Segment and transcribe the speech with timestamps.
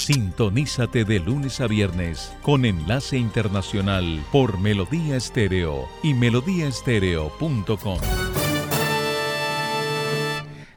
[0.00, 7.98] Sintonízate de lunes a viernes con enlace internacional por Melodía Estéreo y melodíaestéreo.com.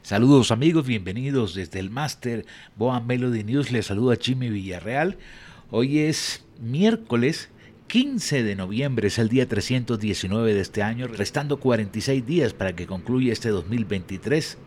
[0.02, 2.44] Saludos amigos, bienvenidos desde el Máster
[2.76, 3.72] Boa Melody News.
[3.72, 5.16] Les saluda Jimmy Villarreal.
[5.70, 7.48] Hoy es miércoles
[7.86, 12.86] 15 de noviembre, es el día 319 de este año, restando 46 días para que
[12.86, 14.58] concluya este 2023.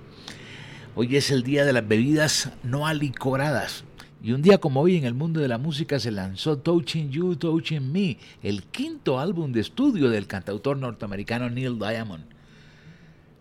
[0.95, 3.83] Hoy es el día de las bebidas no alicoradas.
[4.21, 7.35] Y un día como hoy en el mundo de la música se lanzó Touching You,
[7.35, 12.23] Touching Me, el quinto álbum de estudio del cantautor norteamericano Neil Diamond.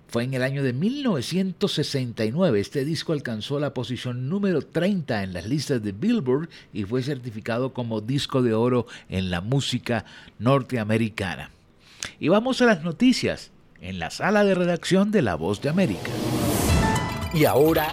[0.09, 2.61] Fue en el año de 1969.
[2.61, 7.73] Este disco alcanzó la posición número 30 en las listas de Billboard y fue certificado
[7.73, 10.05] como disco de oro en la música
[10.39, 11.51] norteamericana.
[12.21, 13.51] Y vamos a las noticias
[13.81, 16.11] en la sala de redacción de La Voz de América.
[17.35, 17.93] Y ahora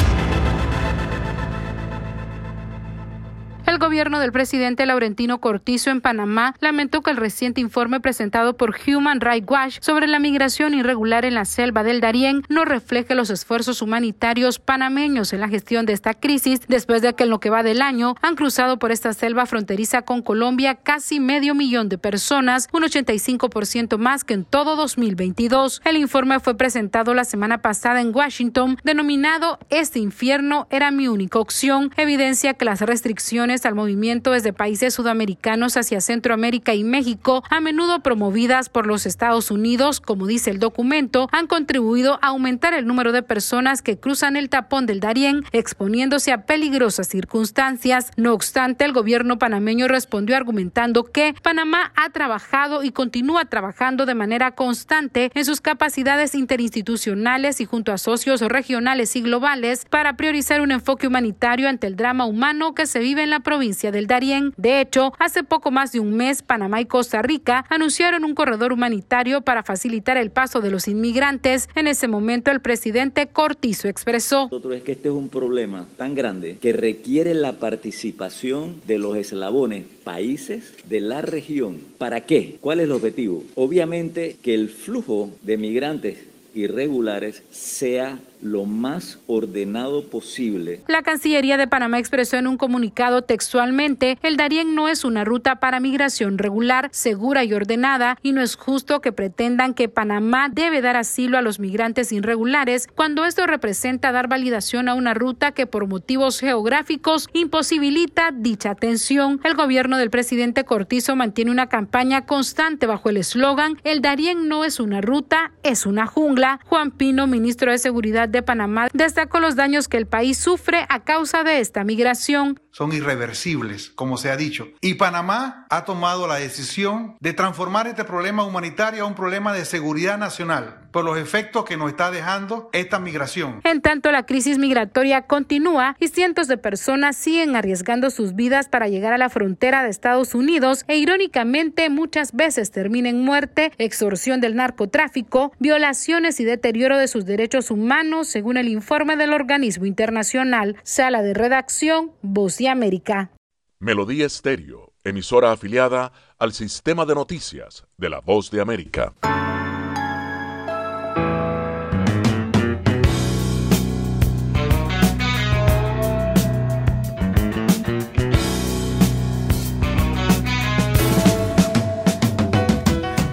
[3.81, 9.19] Gobierno del presidente Laurentino Cortizo en Panamá lamentó que el reciente informe presentado por Human
[9.19, 13.81] Rights Watch sobre la migración irregular en la selva del Darién no refleje los esfuerzos
[13.81, 17.63] humanitarios panameños en la gestión de esta crisis, después de que en lo que va
[17.63, 22.69] del año han cruzado por esta selva fronteriza con Colombia casi medio millón de personas,
[22.71, 25.81] un 85% más que en todo 2022.
[25.85, 31.39] El informe fue presentado la semana pasada en Washington, denominado Este infierno era mi única
[31.39, 37.59] opción, evidencia que las restricciones al movimiento desde países sudamericanos hacia Centroamérica y México, a
[37.59, 42.87] menudo promovidas por los Estados Unidos, como dice el documento, han contribuido a aumentar el
[42.87, 48.11] número de personas que cruzan el tapón del Darién, exponiéndose a peligrosas circunstancias.
[48.17, 54.15] No obstante, el gobierno panameño respondió argumentando que Panamá ha trabajado y continúa trabajando de
[54.15, 60.61] manera constante en sus capacidades interinstitucionales y junto a socios regionales y globales para priorizar
[60.61, 64.53] un enfoque humanitario ante el drama humano que se vive en la provincia del Darién.
[64.55, 68.71] De hecho, hace poco más de un mes, Panamá y Costa Rica anunciaron un corredor
[68.71, 71.67] humanitario para facilitar el paso de los inmigrantes.
[71.75, 74.43] En ese momento, el presidente Cortizo expresó.
[74.43, 79.17] Nosotros es que este es un problema tan grande que requiere la participación de los
[79.17, 81.81] eslabones países de la región.
[81.97, 82.57] ¿Para qué?
[82.61, 83.43] ¿Cuál es el objetivo?
[83.55, 86.19] Obviamente que el flujo de migrantes
[86.53, 90.81] irregulares sea lo más ordenado posible.
[90.87, 95.59] La Cancillería de Panamá expresó en un comunicado textualmente, el Darién no es una ruta
[95.59, 100.81] para migración regular, segura y ordenada, y no es justo que pretendan que Panamá debe
[100.81, 105.67] dar asilo a los migrantes irregulares cuando esto representa dar validación a una ruta que
[105.67, 109.39] por motivos geográficos imposibilita dicha atención.
[109.43, 114.65] El gobierno del presidente Cortizo mantiene una campaña constante bajo el eslogan, el Darién no
[114.65, 116.59] es una ruta, es una jungla.
[116.65, 121.03] Juan Pino, ministro de Seguridad de Panamá destacó los daños que el país sufre a
[121.03, 124.69] causa de esta migración son irreversibles, como se ha dicho.
[124.81, 129.65] Y Panamá ha tomado la decisión de transformar este problema humanitario a un problema de
[129.65, 133.61] seguridad nacional por los efectos que nos está dejando esta migración.
[133.63, 138.87] En tanto, la crisis migratoria continúa y cientos de personas siguen arriesgando sus vidas para
[138.87, 144.41] llegar a la frontera de Estados Unidos e irónicamente muchas veces termina en muerte, extorsión
[144.41, 150.75] del narcotráfico, violaciones y deterioro de sus derechos humanos, según el informe del organismo internacional.
[150.83, 153.31] Sala de redacción, Voz América.
[153.79, 159.13] Melodía Estéreo, emisora afiliada al sistema de noticias de la Voz de América.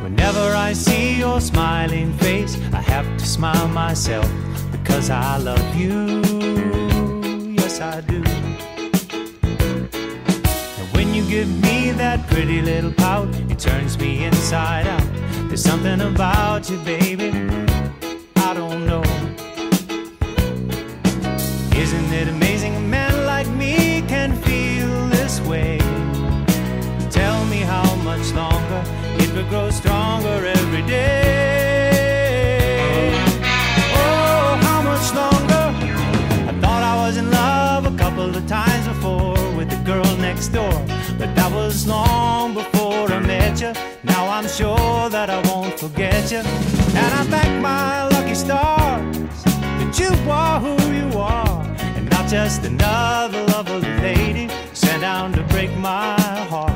[0.03, 4.31] Whenever I see your smiling face, I have to smile myself
[4.73, 6.23] because I love you.
[7.55, 8.23] Yes, I do.
[11.27, 15.03] Give me that pretty little pout, it turns me inside out.
[15.49, 17.31] There's something about you, baby,
[18.37, 19.03] I don't know.
[21.77, 25.79] Isn't it amazing a man like me can feel this way?
[27.11, 28.83] Tell me how much longer
[29.19, 31.28] it will grow stronger every day.
[40.39, 40.71] next door.
[41.19, 43.73] But that was long before I met you.
[44.05, 46.43] Now I'm sure that I won't forget you.
[47.03, 49.43] And I thank my lucky stars
[49.79, 51.63] that you are who you are.
[51.97, 56.21] And not just another lovely lady sent down to break my
[56.51, 56.68] heart.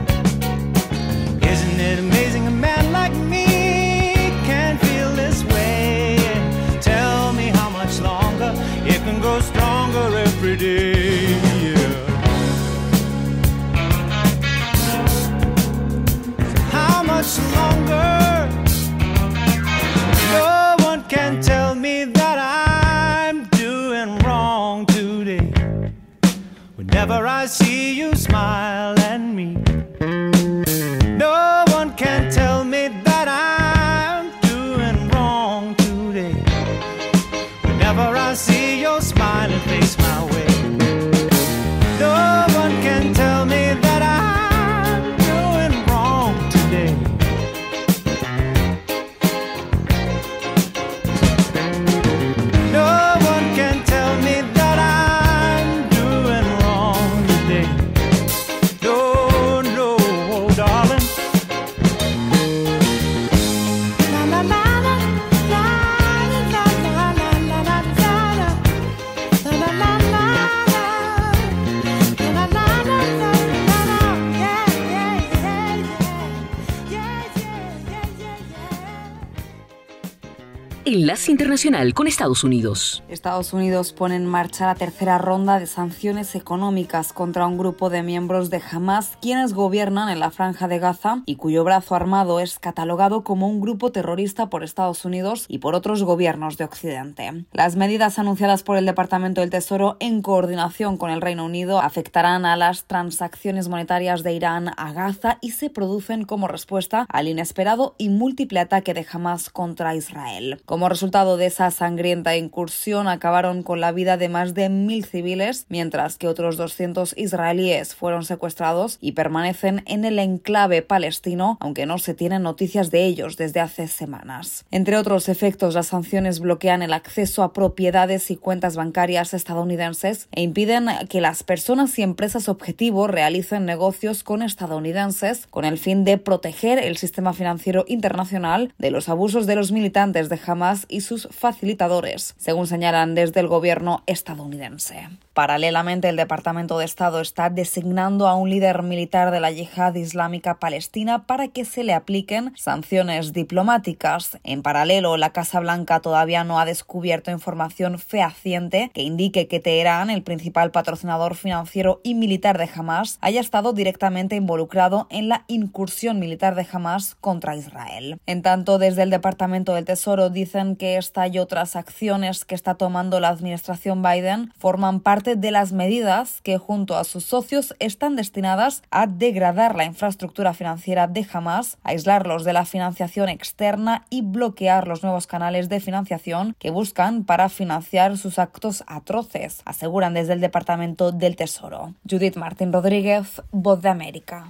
[81.95, 83.05] Con Estados Unidos.
[83.09, 88.03] Estados Unidos pone en marcha la tercera ronda de sanciones económicas contra un grupo de
[88.03, 92.59] miembros de Hamas, quienes gobiernan en la franja de Gaza y cuyo brazo armado es
[92.59, 97.45] catalogado como un grupo terrorista por Estados Unidos y por otros gobiernos de Occidente.
[97.53, 102.45] Las medidas anunciadas por el Departamento del Tesoro en coordinación con el Reino Unido afectarán
[102.45, 107.95] a las transacciones monetarias de Irán a Gaza y se producen como respuesta al inesperado
[107.99, 110.61] y múltiple ataque de Hamas contra Israel.
[110.67, 115.67] Como resultado de esa sangrienta incursión, acabaron con la vida de más de mil civiles,
[115.69, 121.99] mientras que otros 200 israelíes fueron secuestrados y permanecen en el enclave palestino, aunque no
[121.99, 124.65] se tienen noticias de ellos desde hace semanas.
[124.71, 130.41] Entre otros efectos, las sanciones bloquean el acceso a propiedades y cuentas bancarias estadounidenses e
[130.41, 136.17] impiden que las personas y empresas objetivo realicen negocios con estadounidenses con el fin de
[136.17, 141.29] proteger el sistema financiero internacional de los abusos de los militantes de Hamas y sus
[141.43, 145.09] facilitadores, según señalan desde el gobierno estadounidense.
[145.35, 150.61] Paralelamente, el Departamento de Estado está designando a un líder militar de la yihad islámica
[150.61, 154.39] palestina para que se le apliquen sanciones diplomáticas.
[154.45, 160.11] En paralelo, la Casa Blanca todavía no ha descubierto información fehaciente que indique que Teherán,
[160.11, 166.21] el principal patrocinador financiero y militar de Hamas, haya estado directamente involucrado en la incursión
[166.21, 168.21] militar de Hamas contra Israel.
[168.27, 172.75] En tanto, desde el Departamento del Tesoro dicen que esta y otras acciones que está
[172.75, 178.17] tomando la administración Biden forman parte de las medidas que junto a sus socios están
[178.17, 184.87] destinadas a degradar la infraestructura financiera de Hamas, aislarlos de la financiación externa y bloquear
[184.89, 190.41] los nuevos canales de financiación que buscan para financiar sus actos atroces, aseguran desde el
[190.41, 191.95] Departamento del Tesoro.
[192.09, 194.47] Judith Martín Rodríguez, Voz de América.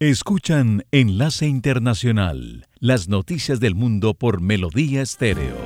[0.00, 5.56] Escuchan Enlace Internacional, las noticias del mundo por Melodía Estéreo.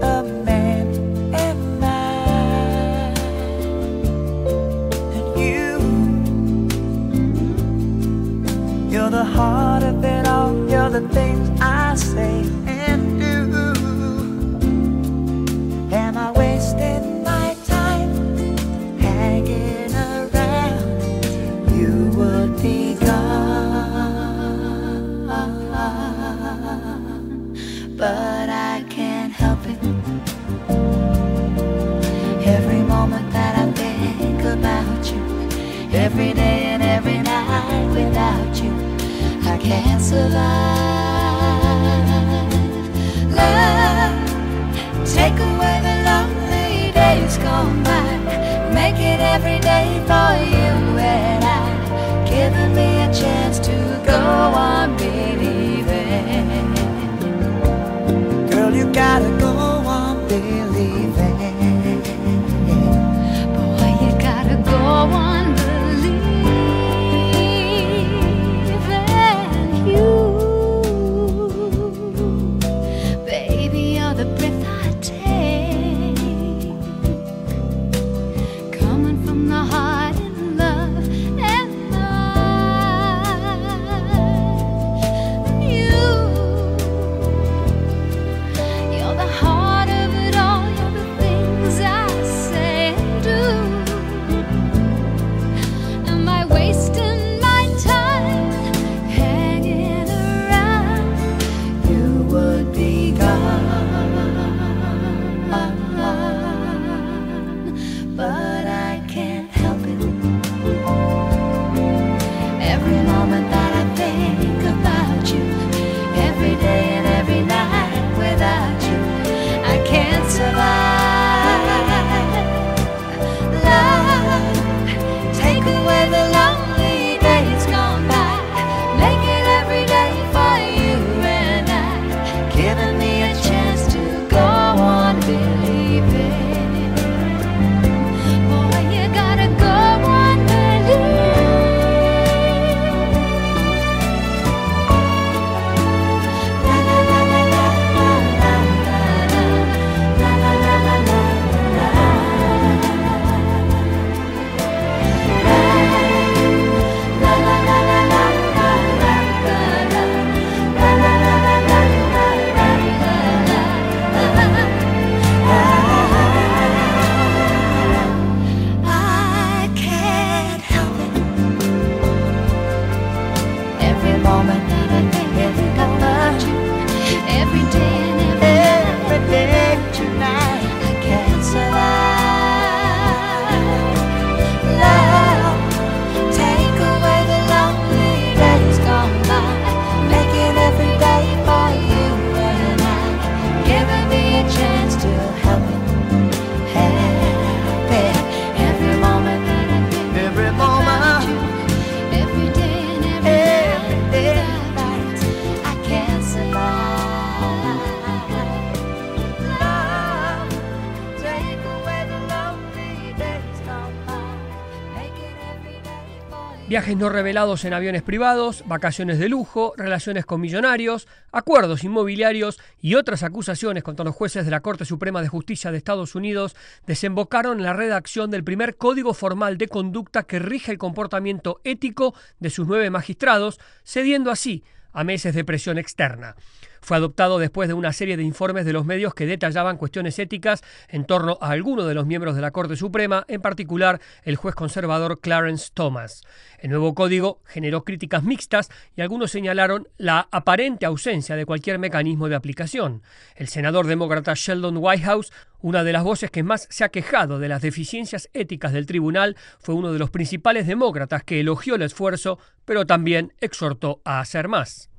[216.71, 222.95] Viajes no revelados en aviones privados, vacaciones de lujo, relaciones con millonarios, acuerdos inmobiliarios y
[222.95, 226.55] otras acusaciones contra los jueces de la Corte Suprema de Justicia de Estados Unidos
[226.87, 232.15] desembocaron en la redacción del primer código formal de conducta que rige el comportamiento ético
[232.39, 234.63] de sus nueve magistrados, cediendo así
[234.93, 236.37] a meses de presión externa.
[236.81, 240.63] Fue adoptado después de una serie de informes de los medios que detallaban cuestiones éticas
[240.89, 244.55] en torno a algunos de los miembros de la Corte Suprema, en particular el juez
[244.55, 246.23] conservador Clarence Thomas.
[246.57, 252.29] El nuevo código generó críticas mixtas y algunos señalaron la aparente ausencia de cualquier mecanismo
[252.29, 253.03] de aplicación.
[253.35, 257.47] El senador demócrata Sheldon Whitehouse, una de las voces que más se ha quejado de
[257.47, 262.39] las deficiencias éticas del tribunal, fue uno de los principales demócratas que elogió el esfuerzo,
[262.65, 264.90] pero también exhortó a hacer más.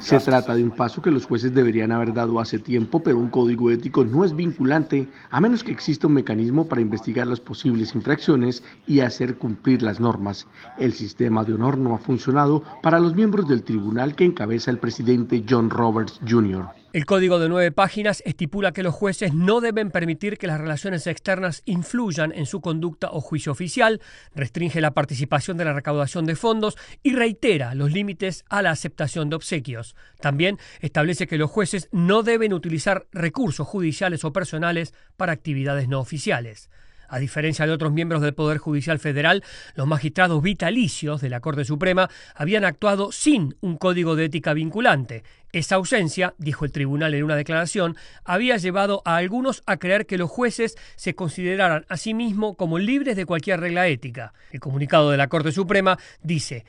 [0.00, 3.28] Se trata de un paso que los jueces deberían haber dado hace tiempo, pero un
[3.28, 7.94] código ético no es vinculante a menos que exista un mecanismo para investigar las posibles
[7.94, 10.46] infracciones y hacer cumplir las normas.
[10.78, 14.78] El sistema de honor no ha funcionado para los miembros del tribunal que encabeza el
[14.78, 16.83] presidente John Roberts Jr.
[16.94, 21.08] El código de nueve páginas estipula que los jueces no deben permitir que las relaciones
[21.08, 24.00] externas influyan en su conducta o juicio oficial,
[24.32, 29.28] restringe la participación de la recaudación de fondos y reitera los límites a la aceptación
[29.28, 29.96] de obsequios.
[30.20, 35.98] También establece que los jueces no deben utilizar recursos judiciales o personales para actividades no
[35.98, 36.70] oficiales.
[37.08, 39.42] A diferencia de otros miembros del Poder Judicial Federal,
[39.74, 45.22] los magistrados vitalicios de la Corte Suprema habían actuado sin un código de ética vinculante.
[45.52, 50.18] Esa ausencia, dijo el tribunal en una declaración, había llevado a algunos a creer que
[50.18, 54.32] los jueces se consideraran a sí mismos como libres de cualquier regla ética.
[54.50, 56.64] El comunicado de la Corte Suprema dice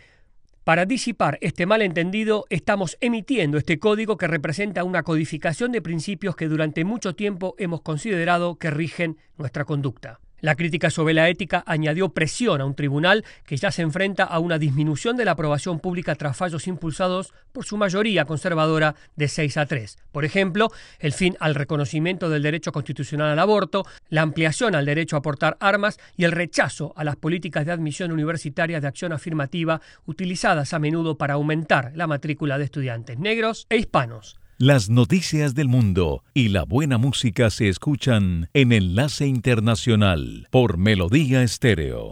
[0.65, 6.48] para disipar este malentendido, estamos emitiendo este código que representa una codificación de principios que
[6.48, 10.20] durante mucho tiempo hemos considerado que rigen nuestra conducta.
[10.46, 14.38] La crítica sobre la ética añadió presión a un tribunal que ya se enfrenta a
[14.38, 19.58] una disminución de la aprobación pública tras fallos impulsados por su mayoría conservadora de 6
[19.58, 19.98] a 3.
[20.12, 25.18] Por ejemplo, el fin al reconocimiento del derecho constitucional al aborto, la ampliación al derecho
[25.18, 29.82] a portar armas y el rechazo a las políticas de admisión universitaria de acción afirmativa
[30.06, 34.38] utilizadas a menudo para aumentar la matrícula de estudiantes negros e hispanos.
[34.57, 41.43] Las noticias del mundo y la buena música se escuchan en Enlace Internacional por Melodía
[41.43, 42.09] Estéreo.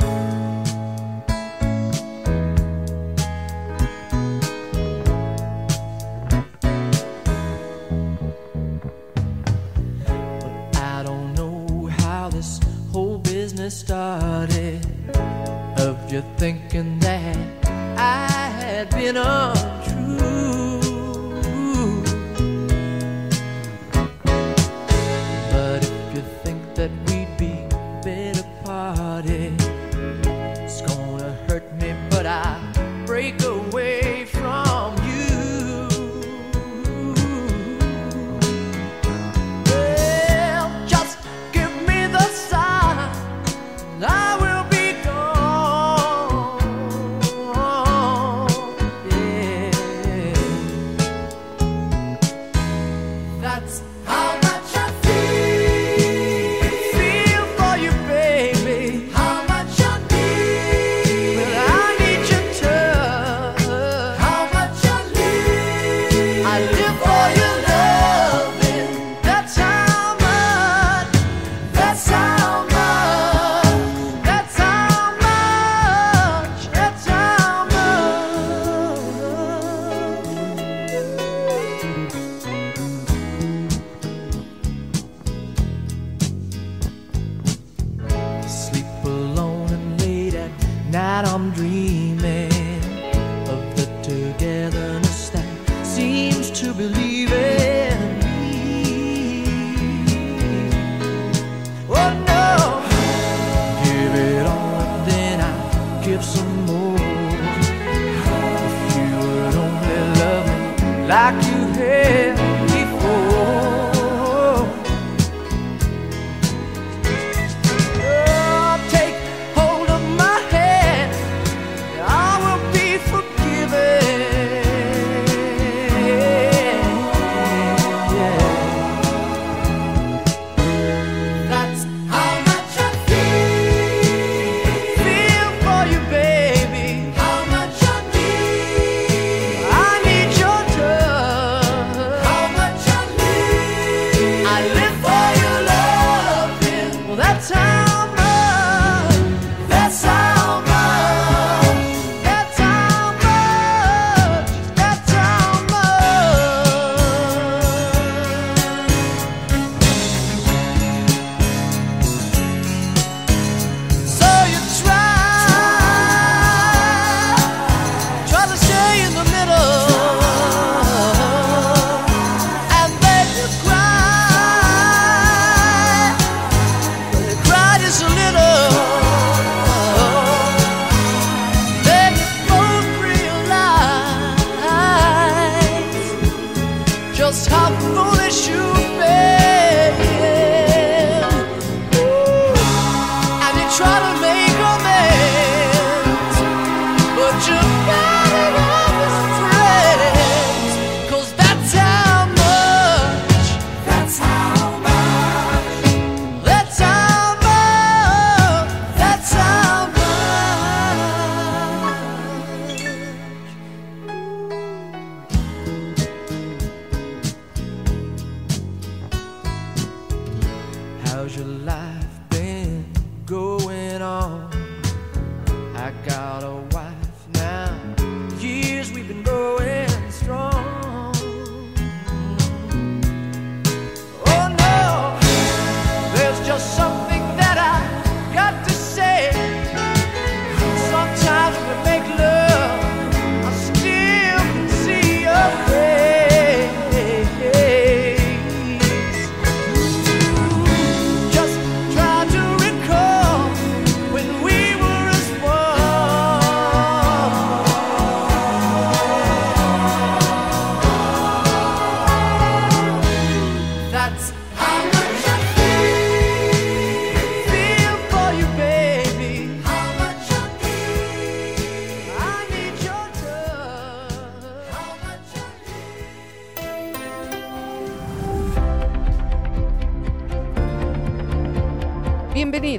[66.56, 67.13] I live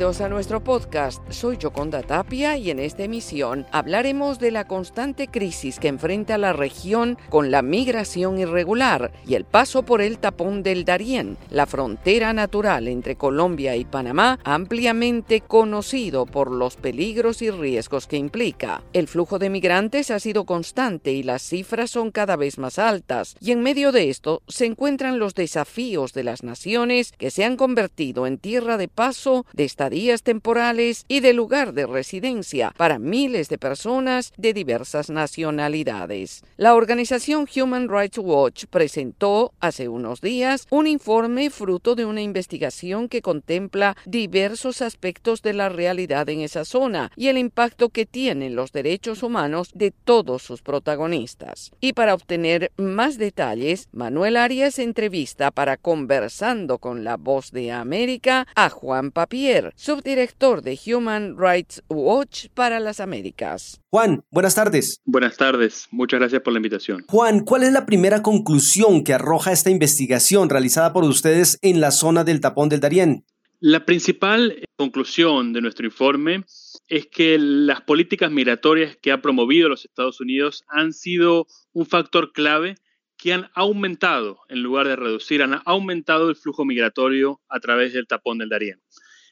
[0.04, 1.32] Bienvenidos a nuestro podcast.
[1.32, 6.52] Soy Yoconda Tapia y en esta emisión hablaremos de la constante crisis que enfrenta la
[6.52, 12.34] región con la migración irregular y el paso por el tapón del Darién, la frontera
[12.34, 18.82] natural entre Colombia y Panamá, ampliamente conocido por los peligros y riesgos que implica.
[18.92, 23.36] El flujo de migrantes ha sido constante y las cifras son cada vez más altas,
[23.40, 27.56] y en medio de esto se encuentran los desafíos de las naciones que se han
[27.56, 33.48] convertido en tierra de paso de estadías temporales y de lugar de residencia para miles
[33.48, 36.42] de personas de diversas nacionalidades.
[36.56, 43.08] La organización Human Rights Watch presentó hace unos días un informe fruto de una investigación
[43.08, 48.56] que contempla diversos aspectos de la realidad en esa zona y el impacto que tienen
[48.56, 51.70] los derechos humanos de todos sus protagonistas.
[51.80, 58.48] Y para obtener más detalles, Manuel Arias entrevista para Conversando con la Voz de América
[58.56, 63.80] a Juan Papier, subdirector de Human Rights Watch para las Américas.
[63.90, 65.00] Juan, buenas tardes.
[65.04, 67.04] Buenas tardes, muchas gracias por la invitación.
[67.08, 71.90] Juan, ¿cuál es la primera conclusión que arroja esta investigación realizada por ustedes en la
[71.90, 73.24] zona del tapón del Darién?
[73.60, 76.44] La principal conclusión de nuestro informe
[76.86, 82.32] es que las políticas migratorias que ha promovido los Estados Unidos han sido un factor
[82.32, 82.74] clave
[83.16, 88.06] que han aumentado, en lugar de reducir, han aumentado el flujo migratorio a través del
[88.06, 88.82] tapón del Darién.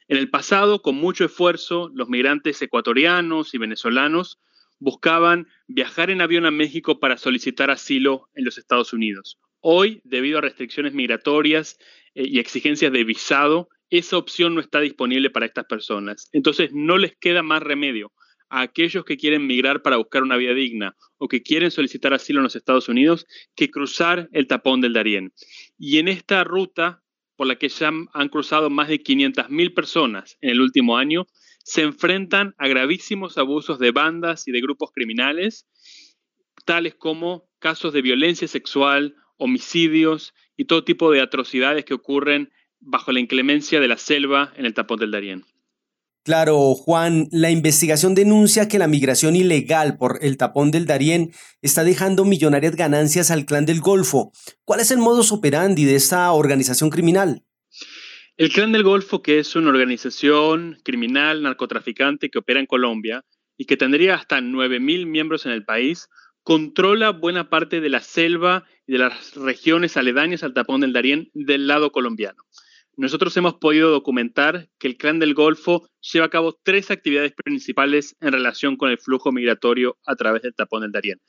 [0.07, 4.39] En el pasado, con mucho esfuerzo, los migrantes ecuatorianos y venezolanos
[4.79, 9.39] buscaban viajar en avión a México para solicitar asilo en los Estados Unidos.
[9.61, 11.77] Hoy, debido a restricciones migratorias
[12.15, 16.27] eh, y exigencias de visado, esa opción no está disponible para estas personas.
[16.33, 18.11] Entonces, no les queda más remedio
[18.49, 22.39] a aquellos que quieren migrar para buscar una vida digna o que quieren solicitar asilo
[22.39, 25.33] en los Estados Unidos que cruzar el tapón del Darién.
[25.77, 27.02] Y en esta ruta
[27.35, 31.25] por la que ya han cruzado más de 500.000 personas en el último año,
[31.63, 35.67] se enfrentan a gravísimos abusos de bandas y de grupos criminales
[36.65, 43.11] tales como casos de violencia sexual, homicidios y todo tipo de atrocidades que ocurren bajo
[43.11, 45.43] la inclemencia de la selva en el tapón del Darién.
[46.23, 51.83] Claro, Juan, la investigación denuncia que la migración ilegal por el tapón del Darién está
[51.83, 54.31] dejando millonarias ganancias al clan del Golfo.
[54.63, 57.43] ¿Cuál es el modus operandi de esta organización criminal?
[58.35, 63.23] El Clan del Golfo, que es una organización criminal narcotraficante que opera en Colombia
[63.57, 66.09] y que tendría hasta 9.000 miembros en el país,
[66.41, 71.29] controla buena parte de la selva y de las regiones aledañas al tapón del Darién
[71.33, 72.43] del lado colombiano.
[72.95, 78.15] Nosotros hemos podido documentar que el Clan del Golfo lleva a cabo tres actividades principales
[78.21, 81.19] en relación con el flujo migratorio a través del tapón del Darién.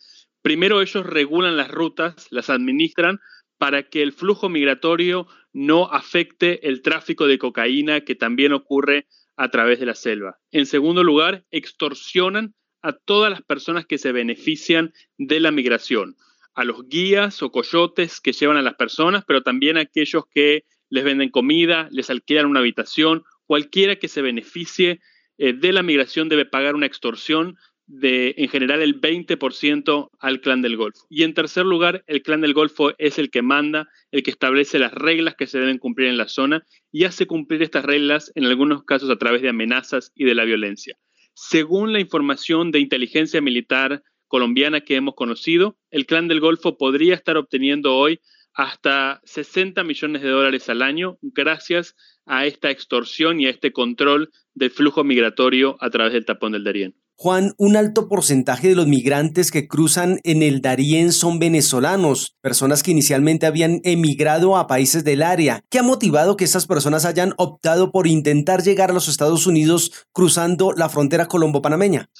[0.43, 3.19] Primero, ellos regulan las rutas, las administran
[3.57, 9.51] para que el flujo migratorio no afecte el tráfico de cocaína que también ocurre a
[9.51, 10.39] través de la selva.
[10.51, 16.17] En segundo lugar, extorsionan a todas las personas que se benefician de la migración,
[16.55, 20.65] a los guías o coyotes que llevan a las personas, pero también a aquellos que
[20.91, 25.01] les venden comida, les alquilan una habitación, cualquiera que se beneficie
[25.39, 30.63] eh, de la migración debe pagar una extorsión de en general el 20% al clan
[30.63, 31.07] del Golfo.
[31.11, 34.79] Y en tercer lugar, el clan del Golfo es el que manda, el que establece
[34.79, 38.47] las reglas que se deben cumplir en la zona y hace cumplir estas reglas en
[38.47, 40.97] algunos casos a través de amenazas y de la violencia.
[41.35, 47.15] Según la información de inteligencia militar colombiana que hemos conocido, el clan del Golfo podría
[47.15, 48.21] estar obteniendo hoy
[48.55, 54.31] hasta 60 millones de dólares al año gracias a esta extorsión y a este control
[54.55, 56.95] del flujo migratorio a través del tapón del Darién.
[57.17, 62.83] Juan, un alto porcentaje de los migrantes que cruzan en el Darién son venezolanos, personas
[62.83, 65.63] que inicialmente habían emigrado a países del área.
[65.71, 70.07] ¿Qué ha motivado que estas personas hayan optado por intentar llegar a los Estados Unidos
[70.13, 72.11] cruzando la frontera colombo-panameña?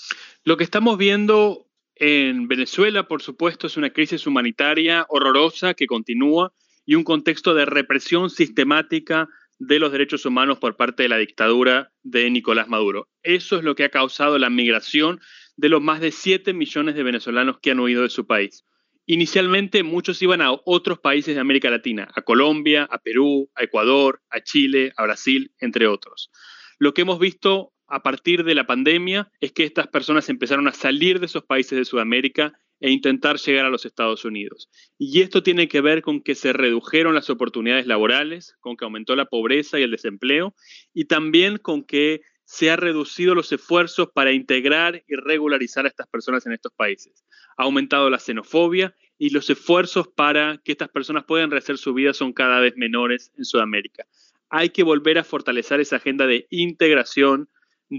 [0.45, 1.67] Lo que estamos viendo
[1.97, 6.53] en Venezuela, por supuesto, es una crisis humanitaria horrorosa que continúa
[6.85, 9.29] y un contexto de represión sistemática
[9.59, 13.09] de los derechos humanos por parte de la dictadura de Nicolás Maduro.
[13.23, 15.21] Eso es lo que ha causado la migración
[15.57, 18.65] de los más de 7 millones de venezolanos que han huido de su país.
[19.07, 24.23] Inicialmente muchos iban a otros países de América Latina, a Colombia, a Perú, a Ecuador,
[24.31, 26.31] a Chile, a Brasil, entre otros.
[26.79, 30.73] Lo que hemos visto a partir de la pandemia es que estas personas empezaron a
[30.73, 34.69] salir de esos países de Sudamérica e intentar llegar a los Estados Unidos.
[34.99, 39.17] Y esto tiene que ver con que se redujeron las oportunidades laborales, con que aumentó
[39.17, 40.55] la pobreza y el desempleo,
[40.93, 46.07] y también con que se han reducido los esfuerzos para integrar y regularizar a estas
[46.09, 47.25] personas en estos países.
[47.57, 52.13] Ha aumentado la xenofobia y los esfuerzos para que estas personas puedan rehacer su vida
[52.13, 54.05] son cada vez menores en Sudamérica.
[54.51, 57.49] Hay que volver a fortalecer esa agenda de integración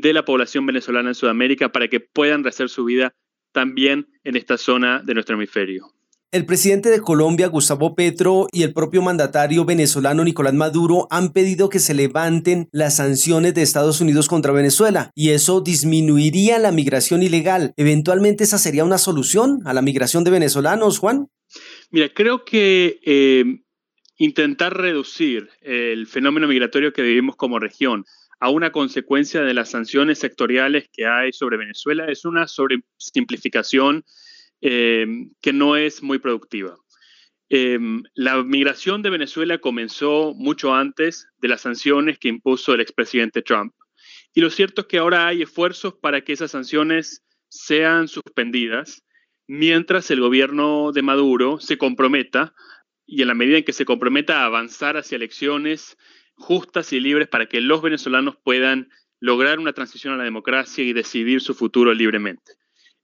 [0.01, 3.13] de la población venezolana en Sudamérica para que puedan rehacer su vida
[3.51, 5.87] también en esta zona de nuestro hemisferio.
[6.31, 11.69] El presidente de Colombia, Gustavo Petro, y el propio mandatario venezolano Nicolás Maduro han pedido
[11.69, 17.23] que se levanten las sanciones de Estados Unidos contra Venezuela y eso disminuiría la migración
[17.23, 17.73] ilegal.
[17.77, 21.29] Eventualmente esa sería una solución a la migración de venezolanos, Juan.
[21.89, 23.45] Mira, creo que eh,
[24.17, 28.03] intentar reducir el fenómeno migratorio que vivimos como región
[28.39, 34.03] a una consecuencia de las sanciones sectoriales que hay sobre Venezuela es una sobresimplificación
[34.61, 35.05] eh,
[35.41, 36.75] que no es muy productiva.
[37.49, 37.79] Eh,
[38.15, 43.73] la migración de Venezuela comenzó mucho antes de las sanciones que impuso el expresidente Trump.
[44.33, 49.03] Y lo cierto es que ahora hay esfuerzos para que esas sanciones sean suspendidas
[49.47, 52.53] mientras el gobierno de Maduro se comprometa
[53.05, 55.97] y en la medida en que se comprometa a avanzar hacia elecciones
[56.35, 60.93] justas y libres para que los venezolanos puedan lograr una transición a la democracia y
[60.93, 62.53] decidir su futuro libremente.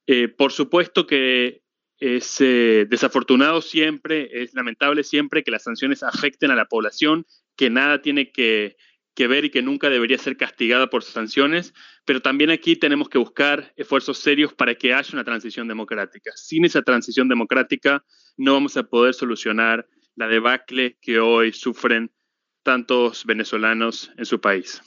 [0.07, 1.63] Eh, por supuesto que
[1.97, 7.69] es eh, desafortunado siempre, es lamentable siempre que las sanciones afecten a la población, que
[7.69, 8.75] nada tiene que,
[9.13, 11.73] que ver y que nunca debería ser castigada por sanciones,
[12.05, 16.31] pero también aquí tenemos que buscar esfuerzos serios para que haya una transición democrática.
[16.35, 18.03] Sin esa transición democrática
[18.37, 22.11] no vamos a poder solucionar la debacle que hoy sufren
[22.63, 24.81] tantos venezolanos en su país.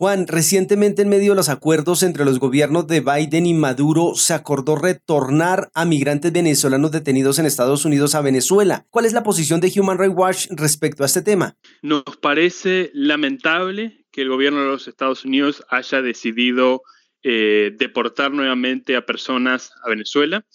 [0.00, 4.32] Juan, recientemente en medio de los acuerdos entre los gobiernos de Biden y Maduro se
[4.32, 8.86] acordó retornar a migrantes venezolanos detenidos en Estados Unidos a Venezuela.
[8.88, 11.54] ¿Cuál es la posición de Human Rights Watch respecto a este tema?
[11.82, 16.80] Nos parece lamentable que el gobierno de los Estados Unidos haya decidido
[17.22, 20.46] eh, deportar nuevamente a personas a Venezuela.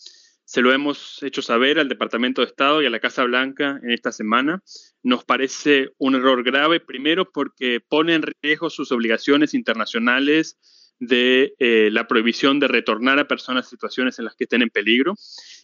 [0.45, 3.91] Se lo hemos hecho saber al Departamento de Estado y a la Casa Blanca en
[3.91, 4.61] esta semana.
[5.01, 10.57] Nos parece un error grave, primero porque pone en riesgo sus obligaciones internacionales
[10.99, 14.69] de eh, la prohibición de retornar a personas a situaciones en las que estén en
[14.69, 15.15] peligro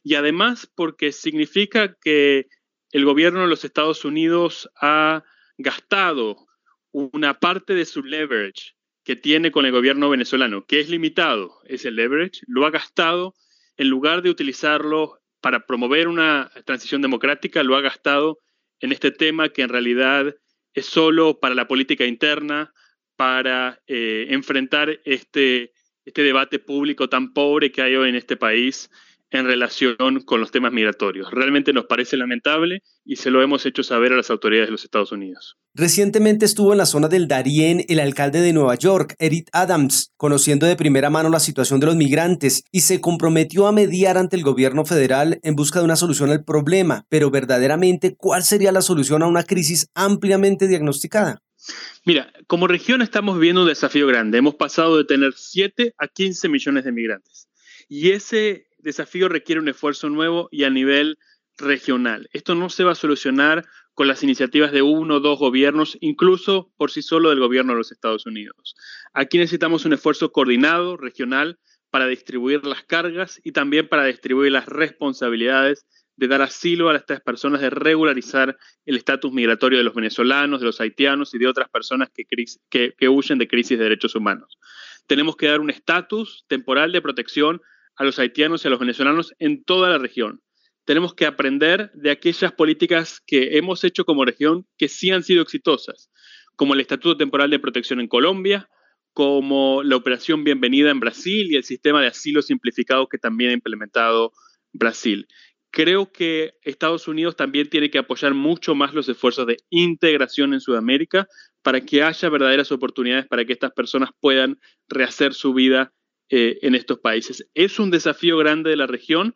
[0.04, 2.48] y además porque significa que
[2.92, 5.24] el gobierno de los Estados Unidos ha
[5.58, 6.48] gastado
[6.92, 11.92] una parte de su leverage que tiene con el gobierno venezolano, que es limitado, ese
[11.92, 13.34] leverage, lo ha gastado
[13.82, 18.38] en lugar de utilizarlo para promover una transición democrática, lo ha gastado
[18.80, 20.36] en este tema que en realidad
[20.76, 22.72] es solo para la política interna,
[23.16, 25.74] para eh, enfrentar este,
[26.06, 28.92] este debate público tan pobre que hay hoy en este país
[29.32, 31.32] en relación con los temas migratorios.
[31.32, 34.84] Realmente nos parece lamentable y se lo hemos hecho saber a las autoridades de los
[34.84, 35.58] Estados Unidos.
[35.74, 40.66] Recientemente estuvo en la zona del Darién el alcalde de Nueva York, Eric Adams, conociendo
[40.66, 44.44] de primera mano la situación de los migrantes y se comprometió a mediar ante el
[44.44, 47.06] gobierno federal en busca de una solución al problema.
[47.08, 51.42] Pero verdaderamente, ¿cuál sería la solución a una crisis ampliamente diagnosticada?
[52.06, 54.40] Mira, como región estamos viviendo un desafío grande.
[54.40, 57.48] Hemos pasado de tener 7 a 15 millones de migrantes.
[57.88, 61.18] Y ese desafío requiere un esfuerzo nuevo y a nivel
[61.58, 62.30] regional.
[62.34, 66.72] Esto no se va a solucionar con las iniciativas de uno o dos gobiernos, incluso
[66.78, 68.76] por sí solo del gobierno de los Estados Unidos.
[69.14, 74.66] Aquí necesitamos un esfuerzo coordinado, regional, para distribuir las cargas y también para distribuir las
[74.66, 80.60] responsabilidades de dar asilo a estas personas, de regularizar el estatus migratorio de los venezolanos,
[80.60, 84.58] de los haitianos y de otras personas que, huyen de crisis de derechos humanos.
[85.08, 87.62] Tenemos que dar un estatus temporal de protección
[87.96, 90.42] a los haitianos y a los venezolanos en toda la región.
[90.86, 95.44] Tenemos que aprender de aquellas políticas que hemos hecho como región que sí han sido
[95.44, 96.10] exitosas,
[96.56, 98.68] como el Estatuto Temporal de Protección en Colombia,
[99.14, 103.54] como la Operación Bienvenida en Brasil y el sistema de asilo simplificado que también ha
[103.54, 104.32] implementado
[104.74, 105.28] Brasil.
[105.70, 110.60] Creo que Estados Unidos también tiene que apoyar mucho más los esfuerzos de integración en
[110.60, 111.28] Sudamérica
[111.62, 115.94] para que haya verdaderas oportunidades para que estas personas puedan rehacer su vida
[116.34, 117.46] eh, en estos países.
[117.54, 119.36] Es un desafío grande de la región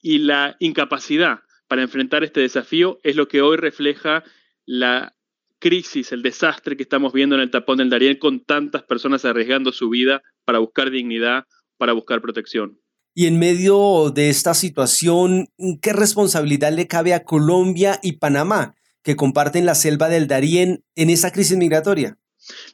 [0.00, 4.24] y la incapacidad para enfrentar este desafío es lo que hoy refleja
[4.64, 5.14] la
[5.58, 9.70] crisis, el desastre que estamos viendo en el tapón del Darién con tantas personas arriesgando
[9.70, 11.44] su vida para buscar dignidad,
[11.76, 12.80] para buscar protección.
[13.14, 15.48] Y en medio de esta situación,
[15.82, 21.10] ¿qué responsabilidad le cabe a Colombia y Panamá, que comparten la selva del Darién en
[21.10, 22.18] esa crisis migratoria?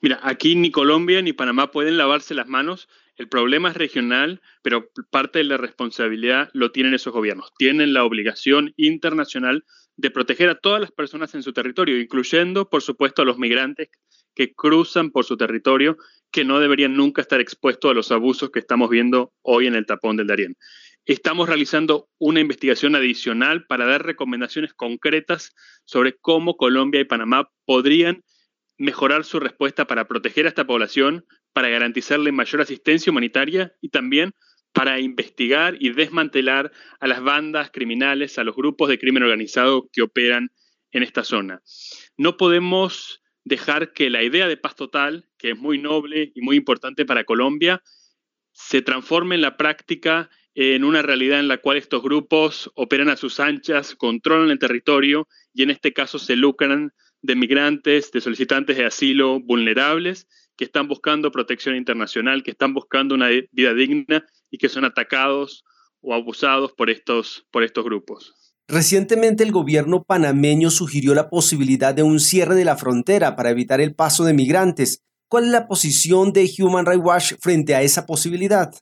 [0.00, 4.90] Mira, aquí ni Colombia ni Panamá pueden lavarse las manos el problema es regional, pero
[5.11, 7.52] parte de la responsabilidad lo tienen esos gobiernos.
[7.57, 9.64] Tienen la obligación internacional
[9.96, 13.88] de proteger a todas las personas en su territorio, incluyendo, por supuesto, a los migrantes
[14.35, 15.96] que cruzan por su territorio,
[16.31, 19.87] que no deberían nunca estar expuestos a los abusos que estamos viendo hoy en el
[19.87, 20.57] tapón del Darién.
[21.07, 28.24] Estamos realizando una investigación adicional para dar recomendaciones concretas sobre cómo Colombia y Panamá podrían
[28.79, 34.35] mejorar su respuesta para proteger a esta población, para garantizarle mayor asistencia humanitaria y también
[34.73, 40.03] para investigar y desmantelar a las bandas criminales, a los grupos de crimen organizado que
[40.03, 40.51] operan
[40.91, 41.62] en esta zona.
[42.19, 46.57] No podemos dejar que la idea de paz total, que es muy noble y muy
[46.57, 47.83] importante para Colombia,
[48.53, 53.17] se transforme en la práctica en una realidad en la cual estos grupos operan a
[53.17, 58.76] sus anchas, controlan el territorio y en este caso se lucran de migrantes, de solicitantes
[58.76, 60.26] de asilo vulnerables
[60.57, 65.64] que están buscando protección internacional, que están buscando una vida digna y que son atacados
[66.00, 68.35] o abusados por estos, por estos grupos.
[68.68, 73.81] Recientemente el gobierno panameño sugirió la posibilidad de un cierre de la frontera para evitar
[73.81, 75.02] el paso de migrantes.
[75.29, 78.72] ¿Cuál es la posición de Human Rights Watch frente a esa posibilidad?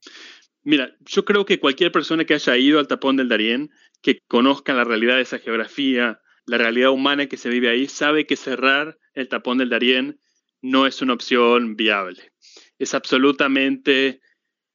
[0.62, 3.70] Mira, yo creo que cualquier persona que haya ido al tapón del Darién,
[4.00, 8.26] que conozca la realidad de esa geografía, la realidad humana que se vive ahí, sabe
[8.26, 10.20] que cerrar el tapón del Darién
[10.60, 12.32] no es una opción viable.
[12.78, 14.20] Es absolutamente,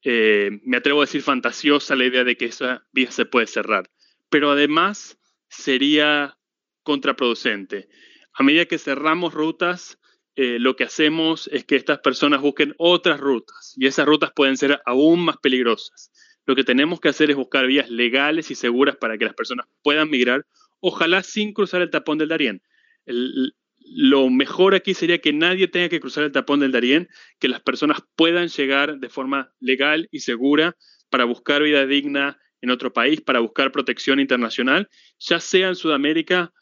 [0.03, 3.89] eh, me atrevo a decir, fantasiosa la idea de que esa vía se puede cerrar.
[4.29, 6.37] Pero además sería
[6.83, 7.89] contraproducente.
[8.33, 9.99] A medida que cerramos rutas,
[10.35, 14.57] eh, lo que hacemos es que estas personas busquen otras rutas y esas rutas pueden
[14.57, 16.11] ser aún más peligrosas.
[16.45, 19.67] Lo que tenemos que hacer es buscar vías legales y seguras para que las personas
[19.83, 20.45] puedan migrar,
[20.79, 22.61] ojalá sin cruzar el tapón del Darién.
[23.05, 27.61] Lo mejor aquí sería que nadie tenga que cruzar el tapón del Darién, que las
[27.61, 30.75] personas puedan llegar de forma legal y segura
[31.09, 36.53] para buscar vida digna en otro país, para buscar protección internacional, ya sea en Sudamérica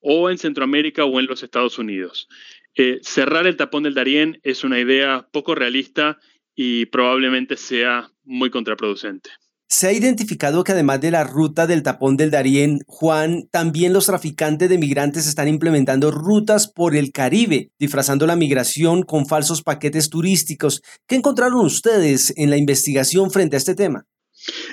[0.00, 2.28] o en Centroamérica o en los Estados Unidos.
[2.76, 6.18] Eh, cerrar el tapón del Darién es una idea poco realista
[6.54, 9.30] y probablemente sea muy contraproducente.
[9.68, 14.06] Se ha identificado que además de la ruta del tapón del Darién, Juan, también los
[14.06, 20.10] traficantes de migrantes están implementando rutas por el Caribe, disfrazando la migración con falsos paquetes
[20.10, 20.82] turísticos.
[21.08, 24.06] ¿Qué encontraron ustedes en la investigación frente a este tema?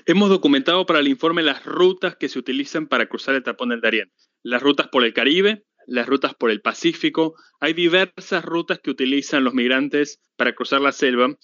[0.05, 3.81] Hemos documentado para el informe las rutas que se utilizan para cruzar el tapón del
[3.81, 4.11] Darién.
[4.43, 7.35] Las rutas por el Caribe, las rutas por el Pacífico.
[7.59, 11.35] Hay diversas rutas que utilizan los migrantes para cruzar la selva.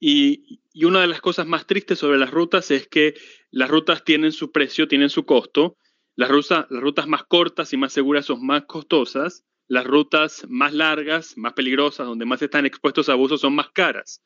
[0.00, 3.14] Y, una de las cosas más tristes sobre las rutas es que
[3.50, 5.76] las rutas tienen su precio, tienen su costo.
[6.16, 9.44] Las, las rutas más cortas y más seguras son más costosas.
[9.66, 14.22] Las rutas más largas, más peligrosas, donde más están expuestos a abusos, son más caras.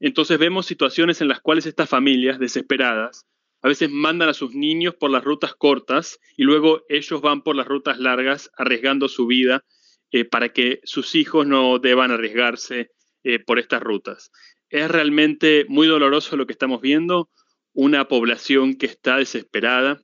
[0.00, 3.26] Entonces vemos situaciones en las cuales estas familias desesperadas
[3.62, 7.54] a veces mandan a sus niños por las rutas cortas y luego ellos van por
[7.56, 9.64] las rutas largas arriesgando su vida
[10.10, 12.90] eh, para que sus hijos no deban arriesgarse
[13.22, 14.32] eh, por estas rutas.
[14.68, 17.30] Es realmente muy doloroso lo que estamos viendo,
[17.72, 20.02] una población que está desesperada,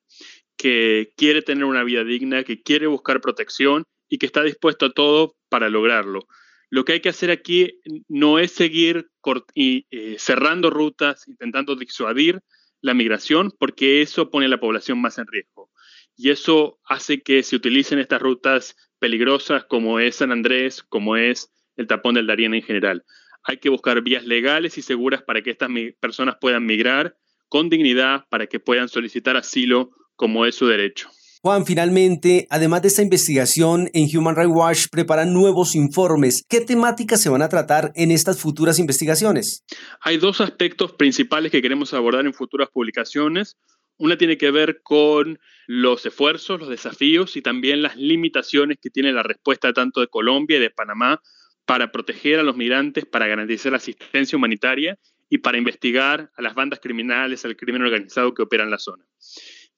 [0.57, 4.92] que quiere tener una vida digna, que quiere buscar protección y que está dispuesto a
[4.92, 6.27] todo para lograrlo.
[6.71, 9.11] Lo que hay que hacer aquí no es seguir
[9.55, 12.40] eh, cerrando rutas, intentando disuadir
[12.81, 15.71] la migración, porque eso pone a la población más en riesgo.
[16.17, 21.53] Y eso hace que se utilicen estas rutas peligrosas como es San Andrés, como es
[21.77, 23.05] el tapón del Darién en general.
[23.45, 27.17] Hay que buscar vías legales y seguras para que estas personas puedan migrar
[27.49, 31.09] con dignidad, para que puedan solicitar asilo como es su derecho.
[31.49, 36.45] Juan, finalmente, además de esta investigación, en Human Rights Watch preparan nuevos informes.
[36.47, 39.65] ¿Qué temáticas se van a tratar en estas futuras investigaciones?
[40.03, 43.57] Hay dos aspectos principales que queremos abordar en futuras publicaciones.
[43.97, 49.11] Una tiene que ver con los esfuerzos, los desafíos y también las limitaciones que tiene
[49.15, 51.23] la respuesta tanto de Colombia y de Panamá
[51.65, 54.99] para proteger a los migrantes, para garantizar la asistencia humanitaria
[55.31, 59.03] y para investigar a las bandas criminales, al crimen organizado que opera en la zona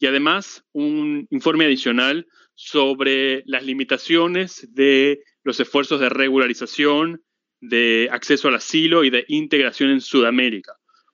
[0.00, 7.22] y además un informe adicional sobre las limitaciones de los esfuerzos de regularización,
[7.60, 10.72] de acceso al asilo y de integración en Sudamérica.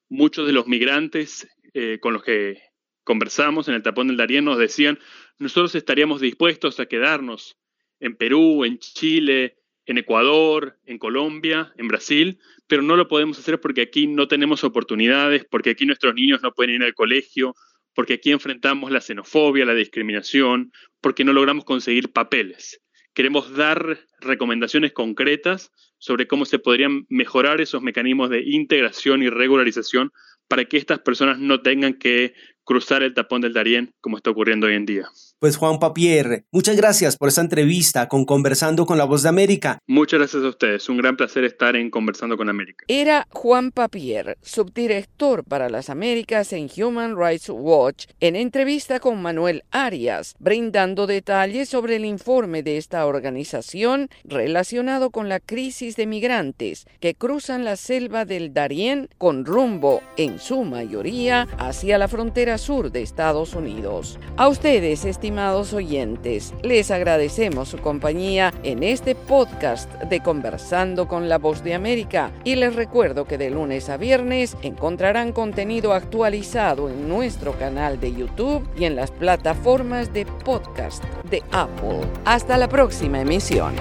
[0.08, 2.62] Muchos de los migrantes eh, con los que
[3.02, 5.00] conversamos en el tapón del Darién nos decían,
[5.38, 7.56] nosotros estaríamos dispuestos a quedarnos
[7.98, 12.38] en Perú, en Chile, en Ecuador, en Colombia, en Brasil,
[12.68, 16.52] pero no lo podemos hacer porque aquí no tenemos oportunidades, porque aquí nuestros niños no
[16.52, 17.54] pueden ir al colegio,
[17.96, 20.70] porque aquí enfrentamos la xenofobia, la discriminación,
[21.00, 22.82] porque no logramos conseguir papeles.
[23.14, 30.12] Queremos dar recomendaciones concretas sobre cómo se podrían mejorar esos mecanismos de integración y regularización
[30.46, 32.34] para que estas personas no tengan que
[32.64, 35.08] cruzar el tapón del Darién como está ocurriendo hoy en día.
[35.38, 39.80] Pues Juan Papier, muchas gracias por esta entrevista con Conversando con la Voz de América.
[39.86, 42.86] Muchas gracias a ustedes, un gran placer estar en Conversando con América.
[42.88, 49.64] Era Juan Papier, subdirector para las Américas en Human Rights Watch, en entrevista con Manuel
[49.72, 56.86] Arias, brindando detalles sobre el informe de esta organización relacionado con la crisis de migrantes
[56.98, 62.90] que cruzan la selva del Darién con rumbo, en su mayoría, hacia la frontera sur
[62.90, 64.18] de Estados Unidos.
[64.38, 71.38] A ustedes, estimados oyentes, les agradecemos su compañía en este podcast de Conversando con la
[71.38, 77.08] Voz de América y les recuerdo que de lunes a viernes encontrarán contenido actualizado en
[77.08, 82.02] nuestro canal de YouTube y en las plataformas de podcast de Apple.
[82.24, 83.74] Hasta la próxima emisión.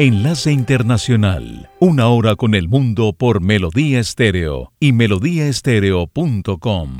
[0.00, 1.68] Enlace Internacional.
[1.78, 6.96] Una hora con el mundo por Melodía Estéreo y melodíaestéreo.com.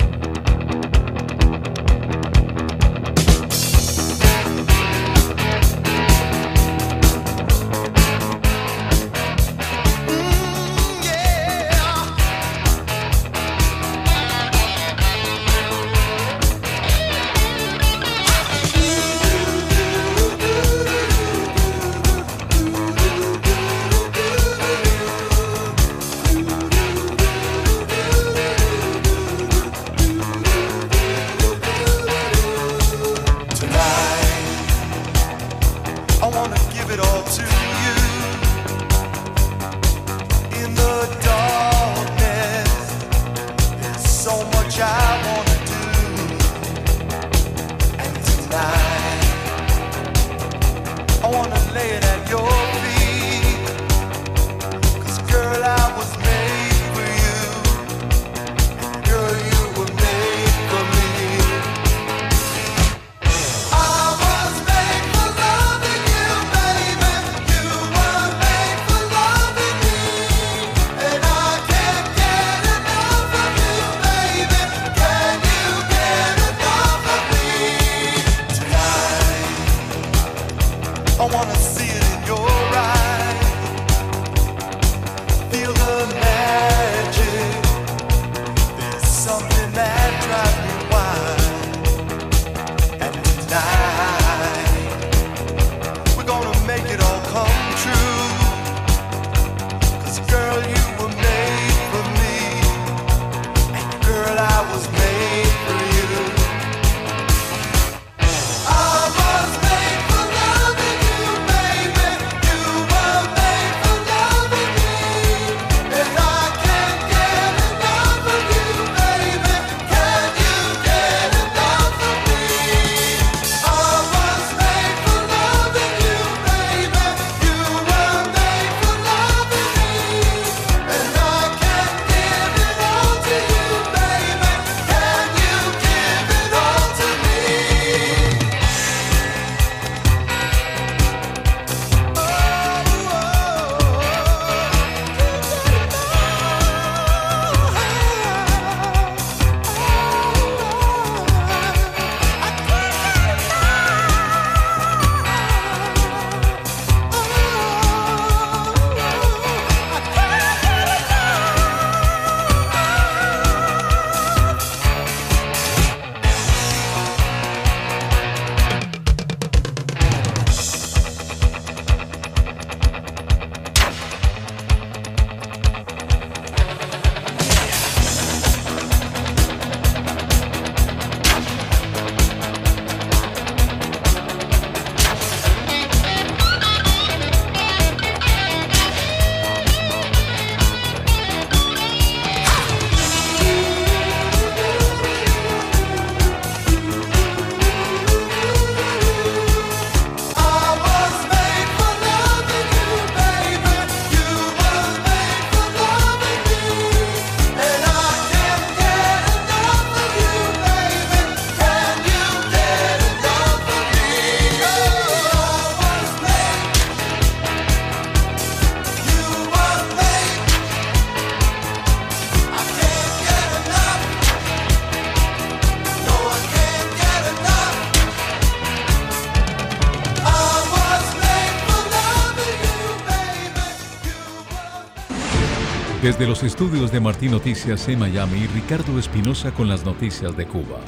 [236.11, 240.81] Desde los estudios de Martín Noticias en Miami, Ricardo Espinosa con las noticias de Cuba.